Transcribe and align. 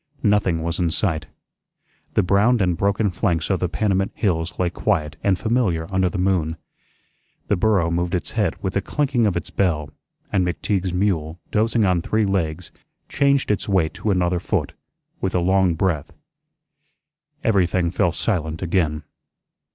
Nothing 0.23 0.63
was 0.63 0.79
in 0.79 0.89
sight. 0.89 1.27
The 2.15 2.23
browned 2.23 2.59
and 2.59 2.75
broken 2.75 3.11
flanks 3.11 3.51
of 3.51 3.59
the 3.59 3.69
Panamint 3.69 4.09
hills 4.15 4.57
lay 4.57 4.71
quiet 4.71 5.15
and 5.23 5.37
familiar 5.37 5.85
under 5.93 6.09
the 6.09 6.17
moon. 6.17 6.57
The 7.49 7.55
burro 7.55 7.91
moved 7.91 8.15
its 8.15 8.31
head 8.31 8.55
with 8.63 8.75
a 8.75 8.81
clinking 8.81 9.27
of 9.27 9.37
its 9.37 9.51
bell; 9.51 9.91
and 10.33 10.43
McTeagues 10.43 10.91
mule, 10.91 11.39
dozing 11.51 11.85
on 11.85 12.01
three 12.01 12.25
legs, 12.25 12.71
changed 13.09 13.51
its 13.51 13.69
weight 13.69 13.93
to 13.93 14.09
another 14.09 14.39
foot, 14.39 14.73
with 15.19 15.35
a 15.35 15.39
long 15.39 15.75
breath. 15.75 16.11
Everything 17.43 17.91
fell 17.91 18.11
silent 18.11 18.63
again. 18.63 19.03